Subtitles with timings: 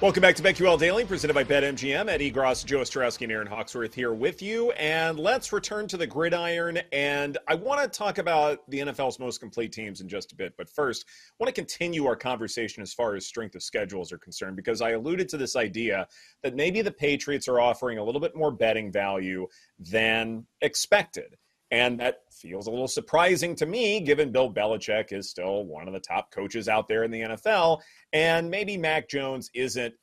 [0.00, 2.08] Welcome back to BetQL Daily, presented by BetMGM.
[2.08, 4.70] Ed Egros, Joe Ostrowski, and Erin Hawksworth here with you.
[4.72, 6.78] And let's return to the gridiron.
[6.92, 10.54] And I want to talk about the NFL's most complete teams in just a bit.
[10.56, 14.18] But first, I want to continue our conversation as far as strength of schedules are
[14.18, 16.06] concerned, because I alluded to this idea
[16.44, 19.48] that maybe the Patriots are offering a little bit more betting value
[19.80, 21.34] than expected.
[21.70, 25.92] And that feels a little surprising to me, given Bill Belichick is still one of
[25.92, 27.80] the top coaches out there in the NFL.
[28.12, 29.94] And maybe Mac Jones isn't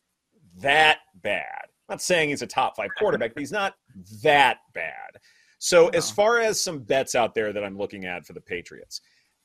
[0.60, 1.64] that bad.
[1.88, 3.76] I'm not saying he's a top five quarterback, but he's not
[4.24, 5.20] that bad.
[5.58, 9.02] So, as far as some bets out there that I'm looking at for the Patriots,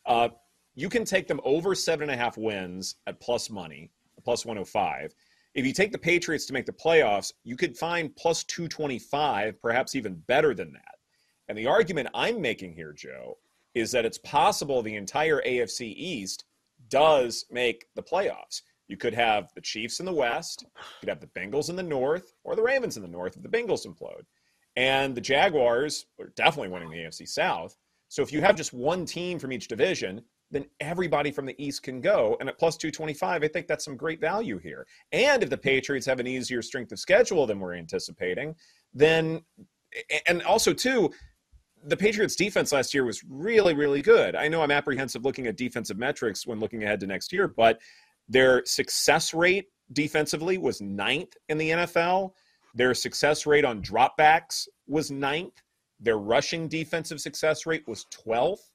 [0.06, 0.28] uh,
[0.74, 3.90] you can take them over seven and a half wins at plus money,
[4.24, 5.14] plus 105.
[5.54, 9.94] If you take the Patriots to make the playoffs, you could find plus 225, perhaps
[9.94, 10.99] even better than that.
[11.50, 13.36] And the argument I'm making here, Joe,
[13.74, 16.44] is that it's possible the entire AFC East
[16.88, 18.62] does make the playoffs.
[18.86, 21.82] You could have the Chiefs in the West, you could have the Bengals in the
[21.82, 24.22] North, or the Ravens in the North if the Bengals implode.
[24.76, 27.76] And the Jaguars are definitely winning the AFC South.
[28.06, 31.82] So if you have just one team from each division, then everybody from the East
[31.82, 32.36] can go.
[32.38, 34.86] And at plus 225, I think that's some great value here.
[35.10, 38.54] And if the Patriots have an easier strength of schedule than we're anticipating,
[38.94, 39.42] then,
[40.28, 41.10] and also, too,
[41.84, 44.36] the Patriots defense last year was really, really good.
[44.36, 47.80] I know I'm apprehensive looking at defensive metrics when looking ahead to next year, but
[48.28, 52.32] their success rate defensively was ninth in the NFL.
[52.74, 55.62] Their success rate on dropbacks was ninth.
[55.98, 58.70] Their rushing defensive success rate was 12th.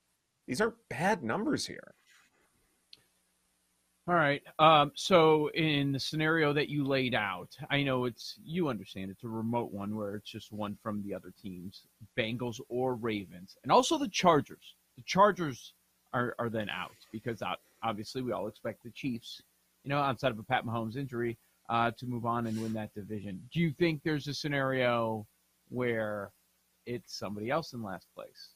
[0.47, 1.95] These aren't bad numbers here.
[4.07, 4.43] All right.
[4.59, 9.23] Um, so in the scenario that you laid out, I know it's you understand it's
[9.23, 11.81] a remote one where it's just one from the other teams,
[12.15, 14.75] Bengals or Ravens, and also the Chargers.
[14.97, 15.73] The Chargers
[16.13, 17.41] are, are then out because
[17.81, 19.41] obviously we all expect the Chiefs,
[19.83, 21.35] you know, outside of a Pat Mahomes injury,
[21.69, 23.41] uh, to move on and win that division.
[23.51, 25.25] Do you think there's a scenario
[25.69, 26.29] where
[26.85, 28.49] it's somebody else in last place?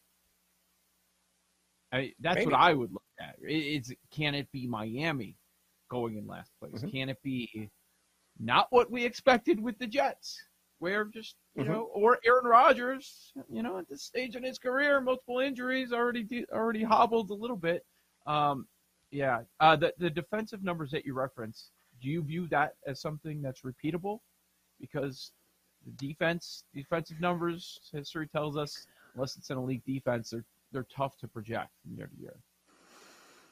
[1.91, 2.51] I, that's Maybe.
[2.51, 3.01] what I would look.
[3.41, 5.37] It's can it be Miami
[5.89, 6.83] going in last place?
[6.83, 6.91] Mhm.
[6.91, 7.69] Can it be
[8.39, 10.41] not what we expected with the Jets,
[10.79, 11.67] where just you Mhm.
[11.67, 16.23] know, or Aaron Rodgers, you know, at this stage in his career, multiple injuries already
[16.23, 17.85] de- already hobbled a little bit.
[18.25, 18.67] Um,
[19.11, 23.41] yeah, uh, the the defensive numbers that you reference, do you view that as something
[23.41, 24.21] that's repeatable?
[24.79, 25.33] Because
[25.85, 31.17] the defense, defensive numbers, history tells us, unless it's an elite defense, they're they're tough
[31.17, 32.35] to project from year to year.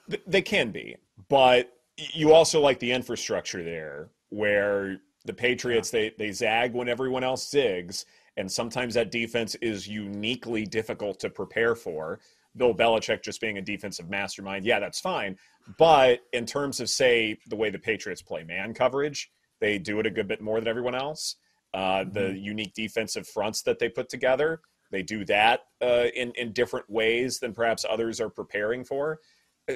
[0.10, 0.98] Th- They can be,
[1.30, 7.24] but you also like the infrastructure there, where the Patriots they they zag when everyone
[7.24, 8.06] else zigs,
[8.38, 12.20] and sometimes that defense is uniquely difficult to prepare for.
[12.56, 15.38] Bill Belichick just being a defensive mastermind, yeah, that's fine.
[15.78, 20.08] But in terms of say the way the Patriots play man coverage, they do it
[20.08, 21.36] a good bit more than everyone else.
[21.74, 26.54] Uh, the unique defensive fronts that they put together, they do that uh, in in
[26.54, 29.20] different ways than perhaps others are preparing for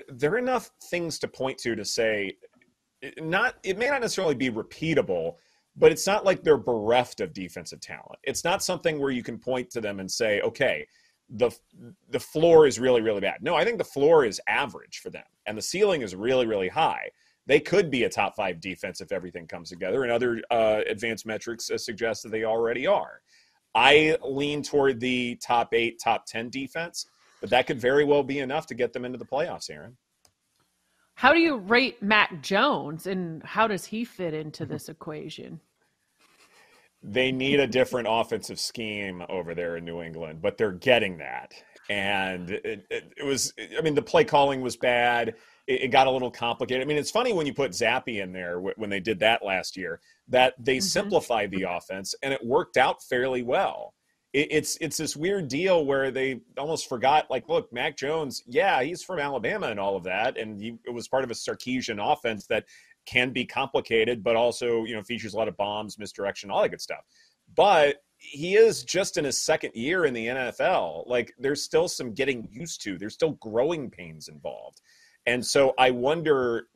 [0.09, 2.35] there are enough things to point to to say
[3.19, 5.35] not it may not necessarily be repeatable
[5.75, 8.19] but it's not like they're bereft of defensive talent.
[8.23, 10.87] It's not something where you can point to them and say okay
[11.29, 11.49] the
[12.09, 13.41] the floor is really really bad.
[13.41, 16.69] No i think the floor is average for them and the ceiling is really really
[16.69, 17.09] high.
[17.47, 21.25] They could be a top five defense if everything comes together and other uh, advanced
[21.25, 23.21] metrics uh, suggest that they already are.
[23.73, 27.07] I lean toward the top eight top 10 defense
[27.41, 29.97] but that could very well be enough to get them into the playoffs, Erin.
[31.15, 35.59] How do you rate Mac Jones and how does he fit into this equation?
[37.03, 41.51] They need a different offensive scheme over there in New England, but they're getting that.
[41.89, 45.29] And it, it, it was, I mean, the play calling was bad.
[45.65, 46.83] It, it, got a little complicated.
[46.83, 49.75] I mean, it's funny when you put Zappe in there when they did that last
[49.75, 50.85] year that they mm-hmm.
[50.85, 53.95] simplified the offense and it worked out fairly well
[54.33, 59.03] it's it's this weird deal where they almost forgot like look mac jones yeah he's
[59.03, 62.47] from alabama and all of that and he, it was part of a Sarkisian offense
[62.47, 62.63] that
[63.05, 66.69] can be complicated, but also, you know, features a lot of bombs, misdirection, all that
[66.69, 67.05] good stuff.
[67.55, 71.07] But he is just in his second year in the NFL.
[71.07, 72.97] Like there's still some getting used to.
[72.97, 74.81] There's still growing pains involved.
[75.25, 76.67] And so I wonder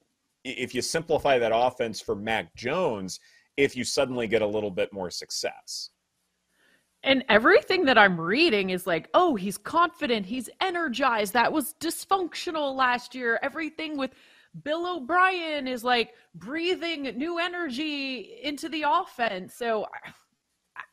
[0.43, 3.19] if you simplify that offense for Mac Jones,
[3.57, 5.91] if you suddenly get a little bit more success.
[7.05, 11.33] And everything that I'm reading is like, oh, he's confident, he's energized.
[11.33, 13.39] That was dysfunctional last year.
[13.43, 14.11] Everything with
[14.63, 19.53] Bill O'Brien is like breathing new energy into the offense.
[19.53, 19.85] So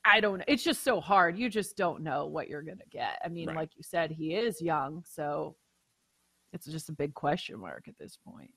[0.05, 0.45] I don't know.
[0.47, 1.39] It's just so hard.
[1.39, 3.19] You just don't know what you're going to get.
[3.25, 3.57] I mean, right.
[3.57, 5.03] like you said, he is young.
[5.07, 5.57] So
[6.53, 8.51] it's just a big question mark at this point.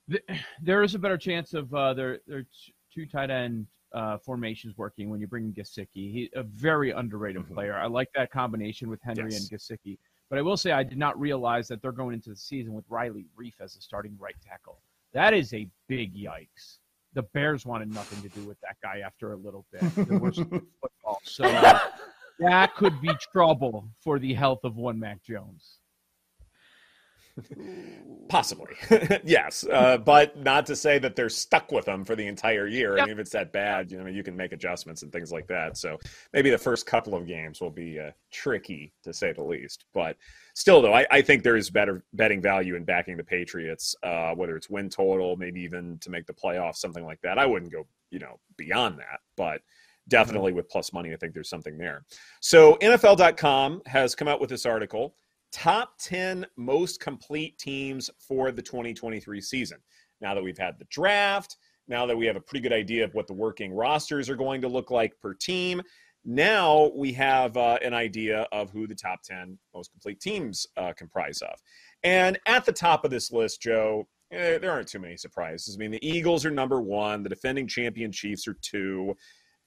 [0.62, 2.44] There is a better chance of uh, their, their
[2.92, 6.12] two tight end uh, formations working when you bring in Gesicki.
[6.12, 7.54] He's a very underrated mm-hmm.
[7.54, 7.74] player.
[7.74, 9.40] I like that combination with Henry yes.
[9.40, 9.98] and Gesicki.
[10.28, 12.84] But I will say I did not realize that they're going into the season with
[12.90, 14.78] Riley Reiff as a starting right tackle.
[15.14, 16.78] That is a big yikes.
[17.14, 19.80] The Bears wanted nothing to do with that guy after a little bit.
[19.92, 21.20] football.
[21.22, 21.78] So uh,
[22.40, 25.78] that could be trouble for the health of one Mac Jones.
[28.28, 28.72] Possibly,
[29.24, 32.96] yes, uh, but not to say that they're stuck with them for the entire year.
[32.96, 33.02] Yep.
[33.02, 35.46] I mean, if it's that bad, you know, you can make adjustments and things like
[35.46, 35.76] that.
[35.76, 35.98] So
[36.32, 39.84] maybe the first couple of games will be uh, tricky to say the least.
[39.94, 40.16] But
[40.54, 44.34] still, though, I, I, think there is better betting value in backing the Patriots, uh,
[44.34, 47.38] whether it's win total, maybe even to make the playoffs, something like that.
[47.38, 49.60] I wouldn't go, you know, beyond that, but
[50.08, 52.04] definitely with plus money, I think there's something there.
[52.40, 55.14] So NFL.com has come out with this article
[55.52, 59.78] top 10 most complete teams for the 2023 season.
[60.20, 61.56] Now that we've had the draft,
[61.88, 64.60] now that we have a pretty good idea of what the working rosters are going
[64.62, 65.82] to look like per team,
[66.24, 70.92] now we have uh, an idea of who the top 10 most complete teams uh,
[70.96, 71.58] comprise of.
[72.02, 75.76] And at the top of this list, Joe, eh, there aren't too many surprises.
[75.76, 79.14] I mean, the Eagles are number one, the defending champion Chiefs are two,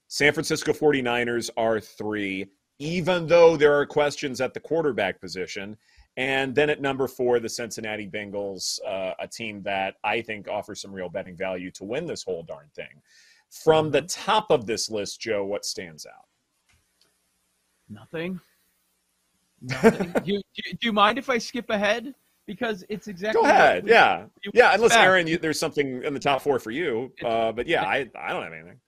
[0.10, 2.48] San Francisco 49ers are three
[2.80, 5.78] even though there are questions at the quarterback position.
[6.18, 10.82] And then at number four, the Cincinnati Bengals, uh, a team that I think offers
[10.82, 13.02] some real betting value to win this whole darn thing.
[13.50, 14.32] From the mm-hmm.
[14.32, 16.26] top of this list, Joe, what stands out?
[17.90, 18.40] Nothing.
[19.62, 20.14] Nothing.
[20.24, 22.14] do, you, do, you mind if I skip ahead?
[22.46, 23.42] Because it's exactly.
[23.42, 23.88] Go ahead.
[23.88, 24.26] Yeah.
[24.54, 24.74] Yeah.
[24.74, 27.12] Unless, Erin, you, there's something in the top four for you.
[27.24, 28.80] Uh, but yeah, I, I don't have anything.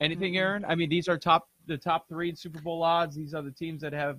[0.00, 0.64] Anything, Erin?
[0.64, 3.16] I mean, these are top the top three in Super Bowl odds.
[3.16, 4.18] These are the teams that have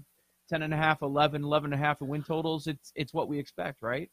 [0.50, 2.68] 10 and a half, 11, 11 and a half win totals.
[2.68, 4.10] It's it's what we expect, right?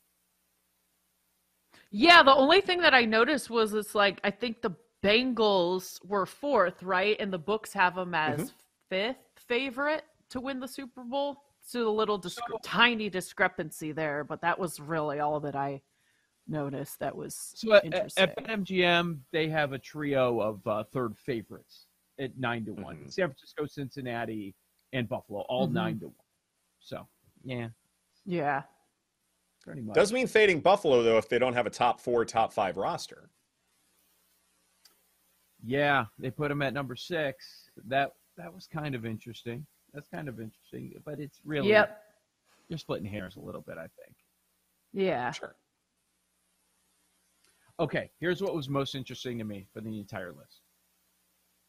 [1.90, 6.26] Yeah, the only thing that I noticed was it's like I think the Bengals were
[6.26, 7.17] fourth, right?
[7.19, 8.49] And the books have them as mm-hmm.
[8.88, 11.43] fifth favorite to win the Super Bowl.
[11.61, 15.82] So a little disc- so, tiny discrepancy there, but that was really all that I
[16.49, 16.99] noticed.
[17.00, 17.84] That was so at,
[18.17, 21.87] at BetMGM they have a trio of uh, third favorites
[22.18, 22.96] at nine to one.
[22.96, 23.08] Mm-hmm.
[23.08, 24.54] San Francisco, Cincinnati,
[24.92, 25.74] and Buffalo, all mm-hmm.
[25.74, 26.14] nine to one.
[26.80, 27.06] So
[27.44, 27.68] yeah,
[28.26, 28.62] yeah,
[29.62, 29.94] pretty much.
[29.94, 33.30] Does mean fading Buffalo though if they don't have a top four, top five roster.
[35.64, 37.70] Yeah, they put them at number six.
[37.86, 39.64] That that was kind of interesting.
[39.94, 41.98] That's kind of interesting, but it's really yep.
[42.68, 44.16] You're splitting hairs a little bit, I think.
[44.94, 45.30] Yeah.
[45.30, 45.54] Sure.
[47.78, 50.61] Okay, here's what was most interesting to me for the entire list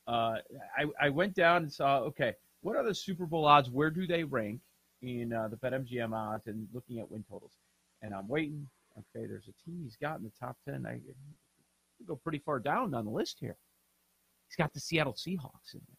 [0.07, 0.35] uh,
[0.77, 3.69] I, I went down and saw, okay, what are the Super Bowl odds?
[3.69, 4.59] Where do they rank
[5.01, 7.53] in uh, the BetMGM odds and looking at win totals?
[8.01, 8.67] And I'm waiting.
[8.97, 10.85] Okay, there's a team he's got in the top 10.
[10.85, 10.99] I
[12.05, 13.57] go pretty far down on the list here.
[14.47, 15.97] He's got the Seattle Seahawks in there.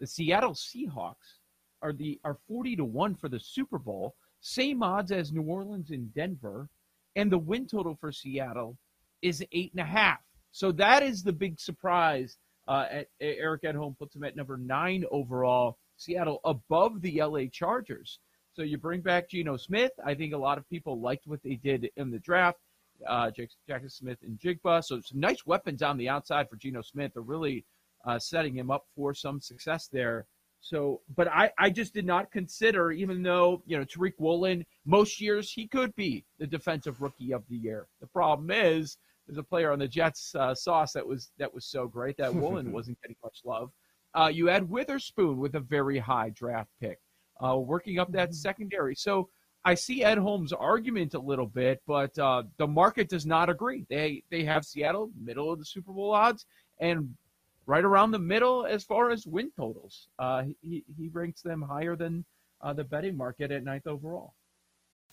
[0.00, 1.40] The Seattle Seahawks
[1.82, 5.90] are the are 40 to 1 for the Super Bowl, same odds as New Orleans
[5.90, 6.68] and Denver,
[7.16, 8.76] and the win total for Seattle
[9.22, 10.20] is eight and a half.
[10.50, 15.04] So that is the big surprise uh, at, Eric Edholm puts him at number nine
[15.10, 15.78] overall.
[15.96, 18.18] Seattle above the LA Chargers.
[18.54, 19.92] So you bring back Geno Smith.
[20.04, 22.58] I think a lot of people liked what they did in the draft.
[23.06, 23.30] Uh,
[23.68, 24.84] Jaxon Smith-Njigba.
[24.84, 27.12] So some nice weapons on the outside for Geno Smith.
[27.14, 27.64] They're really
[28.04, 30.26] uh, setting him up for some success there.
[30.60, 35.20] So, but I, I just did not consider, even though, you know, Tariq Woolen, most
[35.20, 37.86] years he could be the defensive rookie of the year.
[38.00, 41.64] The problem is there's a player on the Jets uh, sauce that was that was
[41.64, 43.70] so great that Woolen wasn't getting much love.
[44.14, 47.00] Uh, you had Witherspoon with a very high draft pick,
[47.44, 48.34] uh, working up that mm-hmm.
[48.34, 48.94] secondary.
[48.94, 49.28] So
[49.64, 53.86] I see Edholm's argument a little bit, but uh, the market does not agree.
[53.88, 56.46] They they have Seattle middle of the Super Bowl odds
[56.80, 57.14] and
[57.66, 60.08] right around the middle as far as win totals.
[60.18, 62.24] Uh, he he ranks them higher than
[62.60, 64.34] uh, the betting market at ninth overall.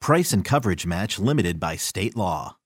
[0.00, 2.56] Price and coverage match limited by state law.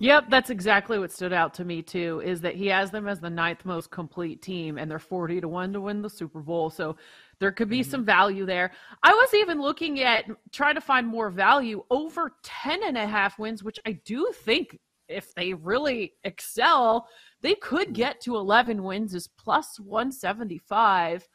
[0.00, 2.22] Yep, that's exactly what stood out to me too.
[2.24, 5.48] Is that he has them as the ninth most complete team, and they're forty to
[5.48, 6.70] one to win the Super Bowl.
[6.70, 6.96] So
[7.40, 7.90] there could be mm-hmm.
[7.90, 8.70] some value there.
[9.02, 13.38] I was even looking at trying to find more value over 10 and a half
[13.38, 14.78] wins, which I do think
[15.08, 17.08] if they really excel,
[17.40, 21.28] they could get to 11 wins is plus 175.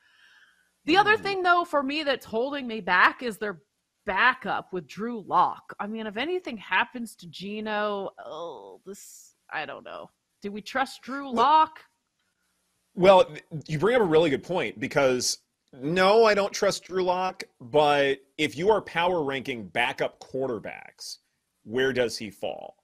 [0.86, 1.24] The other hmm.
[1.24, 3.62] thing, though, for me that's holding me back is their
[4.06, 5.74] backup with Drew Lock.
[5.80, 10.10] I mean, if anything happens to Geno, oh, this, I don't know.
[10.42, 11.80] Do we trust Drew Lock?
[12.96, 13.26] Well,
[13.68, 15.40] you bring up a really good point because
[15.74, 17.44] no, I don't trust Drew Lock.
[17.60, 21.18] But if you are power ranking backup quarterbacks,
[21.64, 22.76] where does he fall?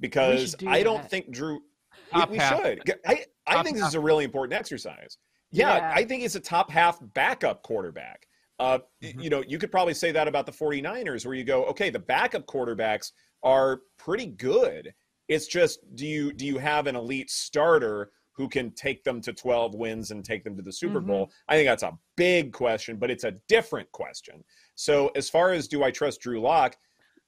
[0.00, 1.62] Because do I don't think Drew.
[2.10, 2.82] Top we, we should.
[3.06, 5.18] I, I think this is a really important exercise.
[5.50, 8.26] Yeah, yeah, I think he's a top half backup quarterback.
[8.58, 9.20] Uh, mm-hmm.
[9.20, 11.98] You know, you could probably say that about the 49ers, where you go, okay, the
[11.98, 14.92] backup quarterbacks are pretty good.
[15.28, 19.32] It's just, do you do you have an elite starter who can take them to
[19.32, 21.08] 12 wins and take them to the Super mm-hmm.
[21.08, 21.30] Bowl?
[21.48, 24.44] I think that's a big question, but it's a different question.
[24.74, 26.76] So, as far as do I trust Drew Lock?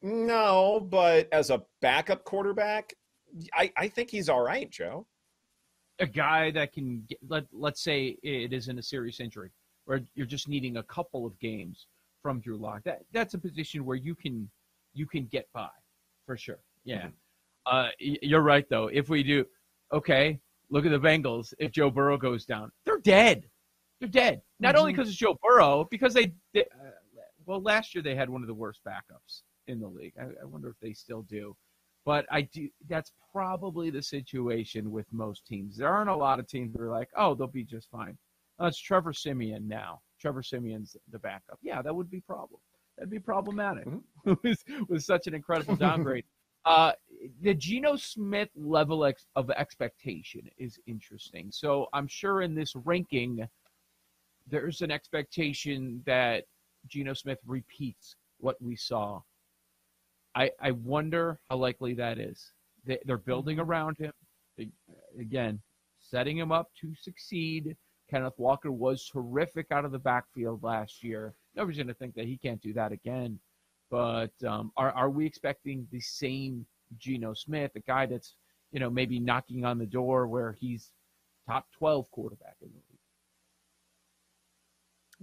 [0.03, 2.93] No, but as a backup quarterback,
[3.55, 5.07] I, I think he's all right, Joe.
[5.99, 9.51] A guy that can get, let let's say it isn't a serious injury,
[9.87, 11.87] where you're just needing a couple of games
[12.23, 12.83] from Drew Lock.
[12.85, 14.49] That that's a position where you can
[14.95, 15.69] you can get by
[16.27, 16.61] for sure.
[16.85, 17.07] Yeah.
[17.07, 17.09] Mm-hmm.
[17.67, 18.89] Uh, you're right though.
[18.89, 19.45] If we do,
[19.93, 20.39] okay,
[20.71, 21.55] look at the Bengals.
[21.59, 23.45] If Joe Burrow goes down, they're dead.
[24.01, 24.43] They're dead.
[24.61, 24.81] Not mm-hmm.
[24.81, 26.91] only because it's Joe Burrow, because they, they uh,
[27.47, 30.15] well, last year they had one of the worst backups in the league.
[30.21, 31.57] I, I wonder if they still do.
[32.05, 32.69] But I do.
[32.89, 35.79] That's probably the situation with most teams.
[35.79, 38.19] There aren't a lot of teams that are like, oh, they'll be just fine.
[38.59, 40.01] Oh, it's Trevor Siemian now.
[40.21, 41.59] Trevor Siemian's the backup.
[41.63, 42.61] Yeah, that would be problem.
[42.97, 44.33] That'd be problematic mm-hmm.
[44.43, 46.25] with, with such an incredible downgrade.
[46.65, 46.93] uh,
[47.43, 51.51] the Geno Smith level ex- of expectation is interesting.
[51.51, 53.47] So I'm sure in this ranking,
[54.47, 56.45] there's an expectation that
[56.87, 59.21] Geno Smith repeats what we saw
[60.35, 62.53] I, I wonder how likely that is.
[62.85, 63.71] They, are building mm-hmm.
[63.71, 64.13] around him.
[64.59, 64.69] They,
[65.19, 65.61] again,
[66.01, 67.77] setting him up to succeed.
[68.15, 71.35] Kenneth Walker was terrific out of the backfield last year.
[71.57, 73.41] Nobody's going to think that he can't do that again.
[73.91, 76.65] But um, are, are we expecting the same
[76.99, 78.37] Geno Smith, a guy that's
[78.75, 80.91] you know, maybe knocking on the door where he's
[81.49, 82.99] top 12 quarterback in the league.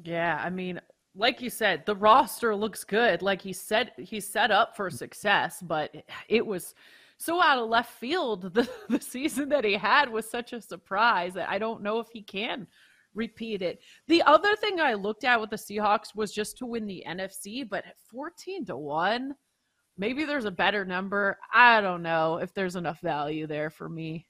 [0.08, 0.80] Yeah, I mean,
[1.16, 3.22] like you said, the roster looks good.
[3.22, 5.94] Like he said, he's set up for success, but
[6.30, 6.74] it was
[7.22, 8.52] so out of left field.
[8.54, 12.08] The, the season that he had was such a surprise that I don't know if
[12.12, 12.68] he can
[13.14, 13.80] repeat it.
[14.08, 17.68] The other thing I looked at with the Seahawks was just to win the NFC,
[17.68, 19.36] but 14 to 1,
[19.98, 21.38] maybe there's a better number.
[21.54, 24.28] I don't know if there's enough value there for me.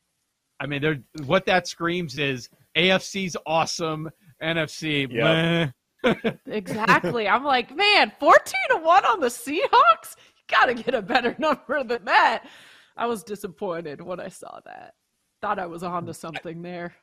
[0.59, 4.09] I mean, what that screams is AFC's awesome,
[4.43, 5.73] NFC.
[6.03, 6.39] Yep.
[6.45, 7.27] exactly.
[7.27, 10.15] I'm like, man, 14 to 1 on the Seahawks?
[10.35, 12.45] You got to get a better number than that.
[12.97, 14.93] I was disappointed when I saw that.
[15.41, 16.93] Thought I was onto something there.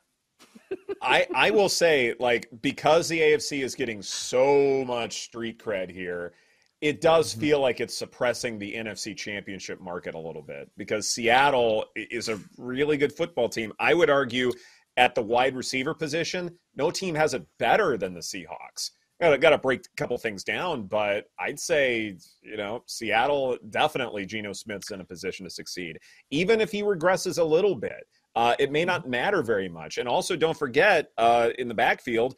[1.03, 6.33] I I will say, like, because the AFC is getting so much street cred here,
[6.81, 7.41] it does Mm-hmm.
[7.41, 12.39] feel like it's suppressing the NFC championship market a little bit because Seattle is a
[12.57, 13.73] really good football team.
[13.81, 14.53] I would argue
[14.97, 18.91] at the wide receiver position, no team has it better than the Seahawks.
[19.21, 24.25] Got got to break a couple things down, but I'd say you know Seattle definitely
[24.25, 25.99] Geno Smith's in a position to succeed,
[26.31, 28.07] even if he regresses a little bit.
[28.37, 29.99] Uh, it may not matter very much.
[29.99, 32.37] And also, don't forget uh, in the backfield,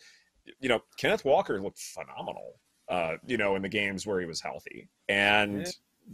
[0.61, 2.59] you know Kenneth Walker looked phenomenal.
[2.89, 5.67] Uh, you know, in the games where he was healthy, and.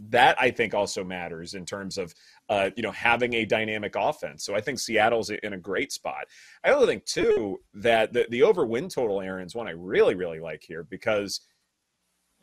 [0.09, 2.13] That I think also matters in terms of
[2.49, 4.45] uh, you know having a dynamic offense.
[4.45, 6.25] So I think Seattle's in a great spot.
[6.63, 10.39] I also think too that the, the over win total, Erin's one I really really
[10.39, 11.41] like here because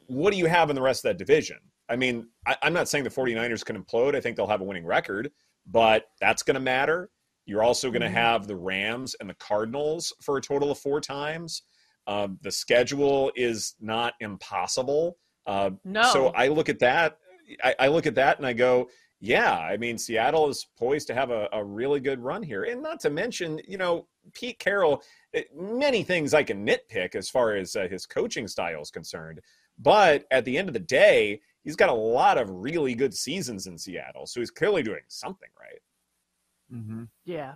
[0.06, 1.58] what do you have in the rest of that division?
[1.88, 4.14] I mean, I, I'm not saying the 49ers can implode.
[4.16, 5.30] I think they'll have a winning record,
[5.66, 7.10] but that's going to matter.
[7.46, 8.12] You're also going to Mhm.
[8.12, 11.62] have the Rams and the Cardinals for a total of four times.
[12.06, 15.18] Um, the schedule is not impossible.
[15.46, 16.02] Uh, No.
[16.12, 17.18] So I look at that.
[17.62, 18.88] I, I look at that and I go,
[19.20, 19.56] yeah.
[19.58, 23.00] I mean, Seattle is poised to have a, a really good run here, and not
[23.00, 25.02] to mention, you know, Pete Carroll.
[25.32, 29.40] eh, Many things I can nitpick as far as uh, his coaching style is concerned,
[29.78, 33.66] but at the end of the day, he's got a lot of really good seasons
[33.66, 36.78] in Seattle, so he's clearly doing something right.
[36.78, 37.04] Mm-hmm.
[37.24, 37.54] Yeah.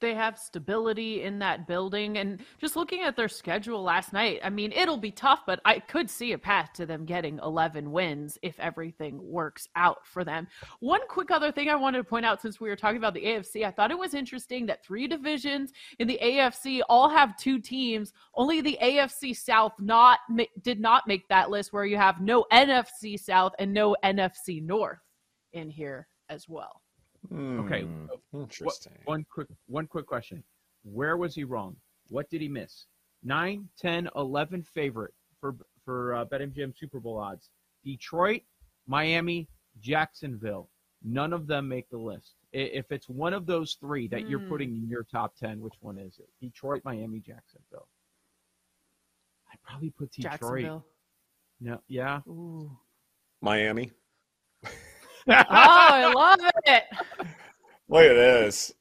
[0.00, 2.18] They have stability in that building.
[2.18, 5.78] And just looking at their schedule last night, I mean, it'll be tough, but I
[5.78, 10.46] could see a path to them getting 11 wins if everything works out for them.
[10.80, 13.24] One quick other thing I wanted to point out since we were talking about the
[13.24, 17.58] AFC, I thought it was interesting that three divisions in the AFC all have two
[17.58, 18.12] teams.
[18.34, 20.18] Only the AFC South not
[20.62, 24.98] did not make that list where you have no NFC South and no NFC North
[25.52, 26.82] in here as well.
[27.32, 27.82] Okay.
[27.82, 28.92] Hmm, What, interesting.
[29.04, 30.42] one quick one quick question.
[30.82, 31.76] Where was he wrong?
[32.08, 32.86] What did he miss?
[33.22, 37.50] 9, 10, 11 favorite for for uh, BetMGM Super Bowl odds.
[37.84, 38.42] Detroit,
[38.86, 39.48] Miami,
[39.80, 40.68] Jacksonville.
[41.02, 42.34] None of them make the list.
[42.52, 44.48] If it's one of those three that you're Hmm.
[44.48, 46.28] putting in your top 10, which one is it?
[46.40, 47.88] Detroit, Miami, Jacksonville.
[49.52, 50.32] I'd probably put Detroit.
[50.32, 50.84] Jacksonville.
[51.60, 52.20] No, yeah.
[52.28, 52.76] Ooh.
[53.40, 53.90] Miami.
[55.28, 56.84] Oh, I love it.
[57.88, 58.72] Look at this.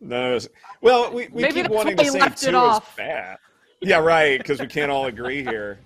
[0.00, 0.48] None of us.
[0.80, 2.96] Well, we, we Maybe keep wanting to he say left it two is off.
[2.96, 3.38] bad.
[3.80, 4.38] Yeah, right.
[4.38, 5.78] Because we can't all agree here.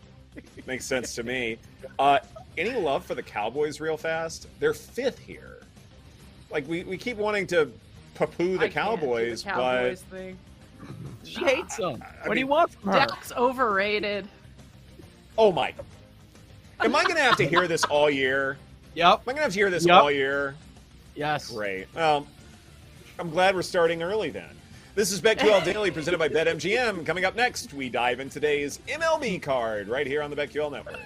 [0.66, 1.58] Makes sense to me.
[1.98, 2.18] Uh,
[2.58, 4.48] any love for the Cowboys, real fast?
[4.58, 5.60] They're fifth here.
[6.50, 7.70] Like we, we keep wanting to
[8.14, 10.38] poo-poo the I can't do Cowboys, the Cowboys thing.
[11.24, 12.02] She hates them.
[12.22, 12.98] I what do you want from her?
[13.00, 14.28] Dak's overrated.
[15.38, 15.72] oh my!
[16.80, 18.58] Am I going to have to hear this all year?
[18.96, 19.06] Yep.
[19.06, 20.02] Am I going to have to hear this Yep.
[20.02, 20.54] all year?
[21.14, 21.50] Yes.
[21.50, 21.86] Great.
[21.94, 22.26] Well,
[23.18, 24.48] I'm glad we're starting early then.
[24.94, 27.04] This is BetQL Daily presented by BetMGM.
[27.04, 30.98] Coming up next, we dive in today's MLB card right here on the BetQL Network.